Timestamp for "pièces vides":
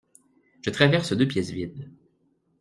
1.27-1.91